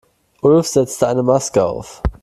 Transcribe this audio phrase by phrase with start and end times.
[0.41, 2.01] Ulf setzte eine Maske auf.